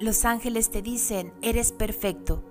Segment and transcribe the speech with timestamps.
[0.00, 2.44] los ángeles te dicen, eres perfecto.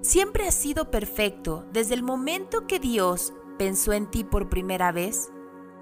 [0.00, 5.30] Siempre has sido perfecto desde el momento que Dios pensó en ti por primera vez.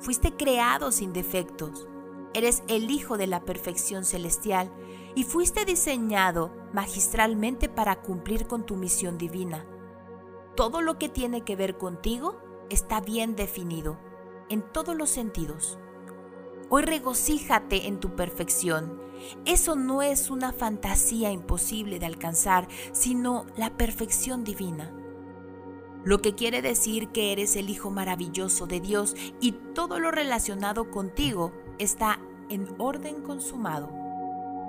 [0.01, 1.87] Fuiste creado sin defectos.
[2.35, 4.73] Eres el Hijo de la perfección celestial
[5.15, 9.65] y fuiste diseñado magistralmente para cumplir con tu misión divina.
[10.57, 12.37] Todo lo que tiene que ver contigo
[12.69, 13.99] está bien definido,
[14.49, 15.79] en todos los sentidos.
[16.69, 19.01] Hoy regocíjate en tu perfección.
[19.45, 24.93] Eso no es una fantasía imposible de alcanzar, sino la perfección divina.
[26.05, 30.91] Lo que quiere decir que eres el Hijo maravilloso de Dios y todo lo relacionado
[30.91, 33.89] contigo está en orden consumado.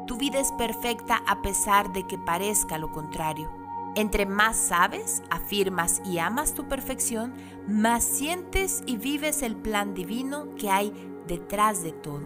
[0.06, 3.52] Tu vida es perfecta a pesar de que parezca lo contrario.
[3.96, 7.34] Entre más sabes, afirmas y amas tu perfección,
[7.68, 10.94] más sientes y vives el plan divino que hay
[11.28, 12.26] detrás de todo.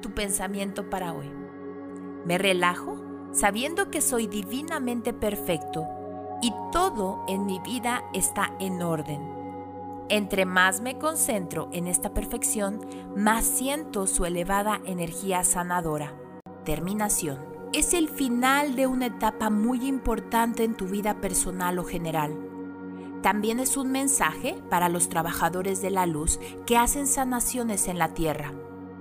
[0.00, 1.30] Tu pensamiento para hoy.
[2.24, 2.96] Me relajo
[3.32, 5.86] sabiendo que soy divinamente perfecto
[6.40, 9.20] y todo en mi vida está en orden.
[10.08, 12.80] Entre más me concentro en esta perfección,
[13.16, 16.14] más siento su elevada energía sanadora.
[16.64, 17.38] Terminación.
[17.72, 22.38] Es el final de una etapa muy importante en tu vida personal o general.
[23.26, 28.14] También es un mensaje para los trabajadores de la luz que hacen sanaciones en la
[28.14, 28.52] tierra.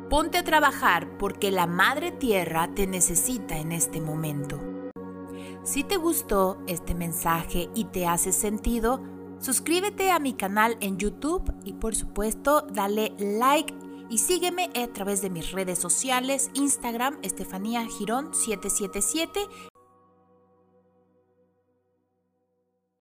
[0.09, 4.59] Ponte a trabajar porque la Madre Tierra te necesita en este momento.
[5.61, 8.99] Si te gustó este mensaje y te hace sentido,
[9.37, 13.75] Suscríbete a mi canal en YouTube y por supuesto dale like
[14.09, 19.74] y sígueme a través de mis redes sociales, Instagram, Estefanía Girón 777